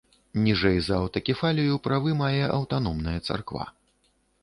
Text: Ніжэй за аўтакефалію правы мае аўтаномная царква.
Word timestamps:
Ніжэй 0.45 0.79
за 0.85 0.95
аўтакефалію 1.01 1.75
правы 1.89 2.17
мае 2.25 2.43
аўтаномная 2.57 3.19
царква. 3.27 3.73